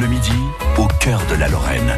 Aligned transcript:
Bleu 0.00 0.08
Midi, 0.08 0.32
au 0.78 0.88
cœur 0.98 1.20
de 1.30 1.34
la 1.34 1.46
Lorraine. 1.48 1.92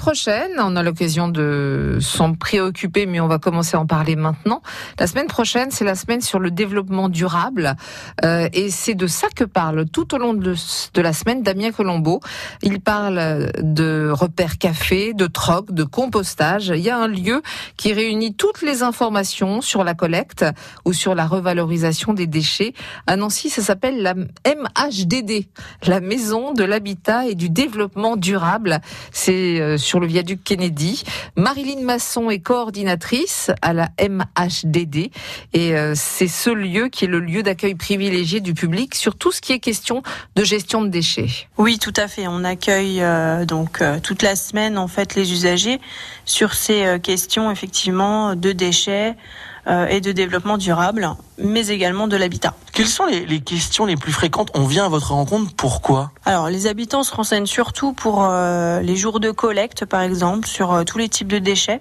Prochaine, 0.00 0.52
on 0.58 0.76
a 0.76 0.82
l'occasion 0.82 1.28
de 1.28 1.98
s'en 2.00 2.32
préoccuper, 2.32 3.04
mais 3.04 3.20
on 3.20 3.28
va 3.28 3.38
commencer 3.38 3.76
à 3.76 3.80
en 3.80 3.86
parler 3.86 4.16
maintenant. 4.16 4.62
La 4.98 5.06
semaine 5.06 5.26
prochaine, 5.26 5.70
c'est 5.70 5.84
la 5.84 5.94
semaine 5.94 6.22
sur 6.22 6.38
le 6.38 6.50
développement 6.50 7.10
durable, 7.10 7.76
euh, 8.24 8.48
et 8.54 8.70
c'est 8.70 8.94
de 8.94 9.06
ça 9.06 9.28
que 9.36 9.44
parle 9.44 9.84
tout 9.84 10.14
au 10.14 10.18
long 10.18 10.32
de, 10.32 10.54
la 10.96 11.12
semaine 11.12 11.42
Damien 11.42 11.70
Colombo. 11.70 12.20
Il 12.62 12.80
parle 12.80 13.52
de 13.60 14.10
repères 14.10 14.56
café, 14.56 15.12
de 15.12 15.26
troc, 15.26 15.70
de 15.70 15.84
compostage. 15.84 16.68
Il 16.68 16.80
y 16.80 16.88
a 16.88 16.96
un 16.96 17.08
lieu 17.08 17.42
qui 17.76 17.92
réunit 17.92 18.34
toutes 18.34 18.62
les 18.62 18.82
informations 18.82 19.60
sur 19.60 19.84
la 19.84 19.92
collecte 19.92 20.46
ou 20.86 20.94
sur 20.94 21.14
la 21.14 21.26
revalorisation 21.26 22.14
des 22.14 22.26
déchets. 22.26 22.72
À 23.06 23.16
Nancy, 23.16 23.50
ça 23.50 23.60
s'appelle 23.60 24.00
la 24.00 24.14
MHDD, 24.14 25.46
la 25.86 26.00
Maison 26.00 26.54
de 26.54 26.64
l'Habitat 26.64 27.26
et 27.26 27.34
du 27.34 27.50
Développement 27.50 28.16
Durable. 28.16 28.80
C'est 29.12 29.60
euh, 29.60 29.76
sur 29.90 29.98
le 29.98 30.06
viaduc 30.06 30.44
Kennedy. 30.44 31.02
Marilyn 31.34 31.82
Masson 31.82 32.30
est 32.30 32.38
coordinatrice 32.38 33.50
à 33.60 33.72
la 33.72 33.88
MHDD 34.00 35.10
et 35.52 35.74
euh, 35.74 35.94
c'est 35.96 36.28
ce 36.28 36.48
lieu 36.48 36.86
qui 36.86 37.06
est 37.06 37.08
le 37.08 37.18
lieu 37.18 37.42
d'accueil 37.42 37.74
privilégié 37.74 38.38
du 38.38 38.54
public 38.54 38.94
sur 38.94 39.16
tout 39.16 39.32
ce 39.32 39.40
qui 39.40 39.52
est 39.52 39.58
question 39.58 40.04
de 40.36 40.44
gestion 40.44 40.82
de 40.82 40.86
déchets. 40.86 41.26
Oui, 41.58 41.80
tout 41.80 41.92
à 41.96 42.06
fait. 42.06 42.28
On 42.28 42.44
accueille 42.44 43.02
euh, 43.02 43.44
donc 43.44 43.82
toute 44.04 44.22
la 44.22 44.36
semaine 44.36 44.78
en 44.78 44.86
fait 44.86 45.16
les 45.16 45.32
usagers 45.32 45.80
sur 46.24 46.54
ces 46.54 47.00
questions 47.02 47.50
effectivement 47.50 48.36
de 48.36 48.52
déchets 48.52 49.16
euh, 49.16 49.49
et 49.88 50.00
de 50.00 50.12
développement 50.12 50.58
durable, 50.58 51.08
mais 51.38 51.68
également 51.68 52.08
de 52.08 52.16
l'habitat. 52.16 52.54
Quelles 52.72 52.86
sont 52.86 53.06
les, 53.06 53.40
questions 53.40 53.86
les 53.86 53.96
plus 53.96 54.12
fréquentes 54.12 54.50
On 54.54 54.64
vient 54.64 54.86
à 54.86 54.88
votre 54.88 55.12
rencontre, 55.12 55.52
pourquoi? 55.56 56.10
Alors, 56.24 56.48
les 56.48 56.66
habitants 56.66 57.02
se 57.02 57.14
renseignent 57.14 57.46
surtout 57.46 57.92
pour 57.92 58.24
euh, 58.24 58.80
les 58.80 58.96
jours 58.96 59.20
de 59.20 59.30
collecte, 59.30 59.84
par 59.84 60.02
exemple, 60.02 60.48
sur 60.48 60.72
euh, 60.72 60.84
tous 60.84 60.98
les 60.98 61.08
types 61.08 61.28
de 61.28 61.38
déchets. 61.38 61.80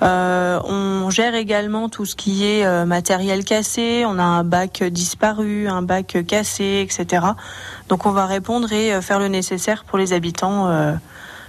on 0.00 1.10
gère 1.10 1.34
également 1.34 1.88
tout 1.88 2.06
ce 2.06 2.16
qui 2.16 2.46
est 2.46 2.84
matériel 2.86 3.44
cassé, 3.44 4.04
on 4.06 4.18
a 4.18 4.22
un 4.22 4.44
bac 4.44 4.82
disparu, 4.84 5.68
un 5.68 5.82
bac 5.82 6.18
cassé, 6.26 6.86
etc. 6.86 7.26
Donc, 7.88 8.06
on 8.06 8.12
va 8.12 8.26
répondre 8.26 8.72
et 8.72 9.00
faire 9.02 9.18
le 9.18 9.28
nécessaire 9.28 9.84
pour 9.84 9.98
les 9.98 10.12
habitants 10.12 10.68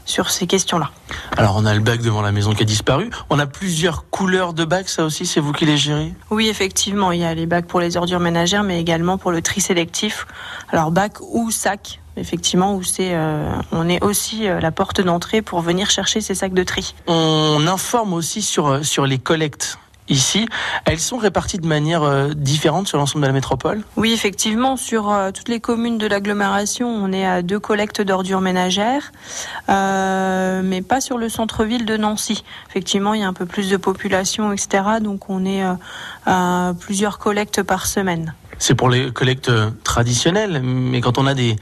sur 0.05 0.29
ces 0.29 0.47
questions-là. 0.47 0.89
Alors 1.37 1.55
on 1.57 1.65
a 1.65 1.73
le 1.73 1.79
bac 1.79 2.01
devant 2.01 2.21
la 2.21 2.31
maison 2.31 2.53
qui 2.53 2.63
a 2.63 2.65
disparu. 2.65 3.09
On 3.29 3.39
a 3.39 3.47
plusieurs 3.47 4.09
couleurs 4.09 4.53
de 4.53 4.65
bacs, 4.65 4.89
ça 4.89 5.03
aussi, 5.03 5.25
c'est 5.25 5.39
vous 5.39 5.53
qui 5.53 5.65
les 5.65 5.77
gérez? 5.77 6.13
Oui, 6.29 6.49
effectivement, 6.49 7.11
il 7.11 7.21
y 7.21 7.25
a 7.25 7.33
les 7.33 7.45
bacs 7.45 7.67
pour 7.67 7.79
les 7.79 7.97
ordures 7.97 8.19
ménagères, 8.19 8.63
mais 8.63 8.79
également 8.79 9.17
pour 9.17 9.31
le 9.31 9.41
tri 9.41 9.61
sélectif. 9.61 10.27
Alors 10.71 10.91
bac 10.91 11.19
ou 11.21 11.51
sac, 11.51 12.01
effectivement, 12.17 12.75
où 12.75 12.83
c'est, 12.83 13.13
euh, 13.13 13.51
on 13.71 13.87
est 13.87 14.03
aussi 14.03 14.47
euh, 14.47 14.59
la 14.59 14.71
porte 14.71 15.01
d'entrée 15.01 15.41
pour 15.41 15.61
venir 15.61 15.89
chercher 15.89 16.21
ces 16.21 16.35
sacs 16.35 16.53
de 16.53 16.63
tri. 16.63 16.93
On 17.07 17.65
informe 17.67 18.13
aussi 18.13 18.41
sur 18.41 18.67
euh, 18.67 18.83
sur 18.83 19.05
les 19.05 19.19
collectes 19.19 19.77
ici, 20.11 20.45
elles 20.85 20.99
sont 20.99 21.17
réparties 21.17 21.57
de 21.57 21.65
manière 21.65 22.03
euh, 22.03 22.29
différente 22.35 22.87
sur 22.87 22.97
l'ensemble 22.97 23.23
de 23.23 23.27
la 23.27 23.33
métropole? 23.33 23.81
Oui, 23.95 24.11
effectivement, 24.13 24.77
sur 24.77 25.11
euh, 25.11 25.31
toutes 25.31 25.49
les 25.49 25.59
communes 25.59 25.97
de 25.97 26.05
l'agglomération, 26.05 26.87
on 26.87 27.11
est 27.11 27.25
à 27.25 27.41
deux 27.41 27.59
collectes 27.59 28.01
d'ordures 28.01 28.41
ménagères, 28.41 29.11
euh, 29.69 30.61
mais 30.63 30.81
pas 30.81 31.01
sur 31.01 31.17
le 31.17 31.29
centre-ville 31.29 31.85
de 31.85 31.97
Nancy. 31.97 32.43
Effectivement, 32.69 33.13
il 33.13 33.21
y 33.21 33.23
a 33.23 33.27
un 33.27 33.33
peu 33.33 33.45
plus 33.45 33.69
de 33.69 33.77
population, 33.77 34.51
etc. 34.51 34.83
Donc 35.01 35.29
on 35.29 35.45
est 35.45 35.63
à 36.25 36.73
plusieurs 36.79 37.17
collectes 37.17 37.63
par 37.63 37.87
semaine. 37.87 38.33
C'est 38.59 38.75
pour 38.75 38.89
les 38.89 39.11
collectes 39.11 39.51
traditionnelles, 39.83 40.61
mais 40.61 41.01
quand 41.01 41.17
on 41.17 41.25
a 41.25 41.33
des, 41.33 41.55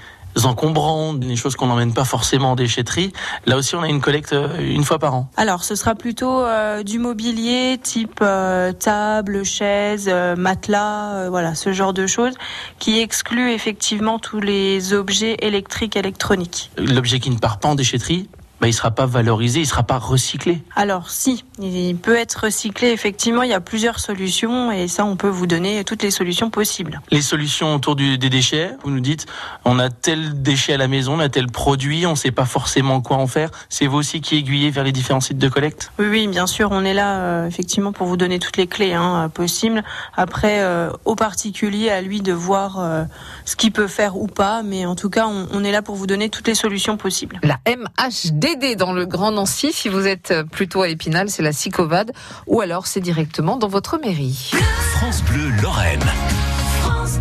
encombrants, 0.43 1.13
des 1.13 1.35
choses 1.35 1.55
qu'on 1.55 1.67
n'emmène 1.67 1.93
pas 1.93 2.05
forcément 2.05 2.51
en 2.51 2.55
déchetterie. 2.55 3.11
Là 3.45 3.57
aussi, 3.57 3.75
on 3.75 3.81
a 3.81 3.87
une 3.87 4.01
collecte 4.01 4.33
euh, 4.33 4.47
une 4.59 4.83
fois 4.83 4.99
par 4.99 5.13
an. 5.15 5.29
Alors, 5.37 5.63
ce 5.63 5.75
sera 5.75 5.95
plutôt 5.95 6.41
euh, 6.41 6.83
du 6.83 6.99
mobilier 6.99 7.79
type 7.81 8.19
euh, 8.21 8.71
table, 8.71 9.43
chaise, 9.43 10.09
matelas, 10.37 11.29
voilà, 11.29 11.55
ce 11.55 11.73
genre 11.73 11.93
de 11.93 12.07
choses, 12.07 12.33
qui 12.79 12.99
exclut 12.99 13.51
effectivement 13.51 14.19
tous 14.19 14.39
les 14.39 14.93
objets 14.93 15.37
électriques 15.39 15.95
électroniques. 15.95 16.71
L'objet 16.77 17.19
qui 17.19 17.29
ne 17.29 17.37
part 17.37 17.59
pas 17.59 17.69
en 17.69 17.75
déchetterie, 17.75 18.29
bah, 18.59 18.67
il 18.67 18.71
ne 18.71 18.75
sera 18.75 18.91
pas 18.91 19.05
valorisé, 19.05 19.59
il 19.59 19.63
ne 19.63 19.67
sera 19.67 19.83
pas 19.83 19.97
recyclé. 19.97 20.61
Alors 20.75 21.09
si, 21.09 21.45
il 21.61 21.95
peut 21.95 22.15
être 22.15 22.43
recyclé, 22.43 22.89
effectivement, 22.89 23.43
il 23.43 23.49
y 23.49 23.53
a 23.53 23.61
plusieurs 23.61 23.99
solutions 23.99 24.71
et 24.71 24.87
ça, 24.87 25.05
on 25.05 25.15
peut 25.15 25.29
vous 25.29 25.47
donner 25.47 25.83
toutes 25.83 26.03
les 26.03 26.11
solutions 26.11 26.49
possibles. 26.49 27.01
Les 27.11 27.21
solutions 27.21 27.75
autour 27.75 27.95
du, 27.95 28.17
des 28.17 28.29
déchets, 28.29 28.71
vous 28.83 28.91
nous 28.91 28.99
dites, 28.99 29.27
on 29.63 29.79
a 29.79 29.89
tel 29.89 30.41
déchet 30.41 30.73
à 30.73 30.77
la 30.77 30.87
maison, 30.87 31.13
on 31.13 31.19
a 31.19 31.29
tel 31.29 31.47
produit, 31.47 32.05
on 32.05 32.11
ne 32.11 32.15
sait 32.15 32.31
pas 32.31 32.45
forcément 32.45 33.01
quoi 33.01 33.17
en 33.17 33.27
faire. 33.27 33.49
C'est 33.69 33.87
vous 33.87 33.97
aussi 33.97 34.21
qui 34.21 34.35
aiguillez 34.35 34.71
vers 34.71 34.83
les 34.83 34.91
différents 34.91 35.21
sites 35.21 35.37
de 35.37 35.49
collecte? 35.49 35.91
Oui, 35.97 36.07
oui, 36.09 36.27
bien 36.27 36.47
sûr, 36.47 36.69
on 36.71 36.83
est 36.83 36.93
là 36.93 37.19
euh, 37.19 37.47
effectivement 37.47 37.93
pour 37.93 38.07
vous 38.07 38.17
donner 38.17 38.39
toutes 38.39 38.57
les 38.57 38.67
clés 38.67 38.93
hein, 38.93 39.29
possibles. 39.33 39.83
Après, 40.17 40.61
euh, 40.61 40.89
au 41.05 41.15
particulier, 41.15 41.89
à 41.89 42.01
lui 42.01 42.21
de 42.21 42.33
voir 42.33 42.79
euh, 42.79 43.03
ce 43.45 43.55
qu'il 43.55 43.71
peut 43.71 43.87
faire 43.87 44.17
ou 44.17 44.27
pas, 44.27 44.63
mais 44.63 44.85
en 44.85 44.95
tout 44.95 45.09
cas, 45.09 45.27
on, 45.27 45.47
on 45.53 45.63
est 45.63 45.71
là 45.71 45.81
pour 45.81 45.95
vous 45.95 46.07
donner 46.07 46.29
toutes 46.29 46.47
les 46.47 46.55
solutions 46.55 46.97
possibles. 46.97 47.39
La 47.43 47.59
MHD 47.65 48.48
dans 48.55 48.93
le 48.93 49.05
Grand 49.05 49.31
Nancy. 49.31 49.71
Si 49.71 49.89
vous 49.89 50.07
êtes 50.07 50.33
plutôt 50.51 50.81
à 50.81 50.89
Épinal, 50.89 51.29
c'est 51.29 51.43
la 51.43 51.53
Sicovade. 51.53 52.11
Ou 52.47 52.61
alors 52.61 52.87
c'est 52.87 52.99
directement 52.99 53.57
dans 53.57 53.67
votre 53.67 53.99
mairie. 53.99 54.51
France 54.93 55.21
Bleu 55.23 55.49
Lorraine. 55.61 56.03
France. 56.81 57.19